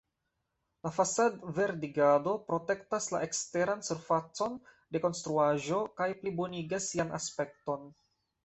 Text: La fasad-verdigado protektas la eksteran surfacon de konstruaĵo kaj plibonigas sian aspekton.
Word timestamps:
La 0.85 0.91
fasad-verdigado 0.93 2.33
protektas 2.47 3.09
la 3.15 3.21
eksteran 3.27 3.85
surfacon 3.91 4.57
de 4.97 5.03
konstruaĵo 5.07 5.83
kaj 6.01 6.11
plibonigas 6.23 6.93
sian 6.95 7.15
aspekton. 7.21 7.87